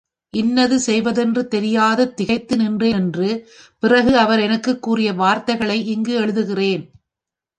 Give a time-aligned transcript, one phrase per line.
[0.33, 3.49] இன்னது செய்வது என்று தெரியாது திகைத்து நின்றேன் என்று
[3.79, 6.83] பிறகு அவர் எனக்குக் கூறிய வார்த்தைகளை இங்கு எழுதுகிறேன்.